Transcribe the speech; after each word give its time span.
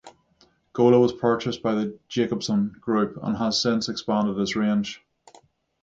Gola 0.73 0.99
was 0.99 1.13
purchased 1.13 1.61
by 1.61 1.75
the 1.75 1.99
Jacobson 2.07 2.75
Group 2.81 3.19
and 3.21 3.37
has 3.37 3.61
since 3.61 3.87
expanded 3.87 4.35
its 4.39 4.55
range. 4.55 5.05